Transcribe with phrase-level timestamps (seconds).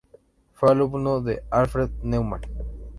[0.55, 2.41] Fue alumno de Alfred Neumann.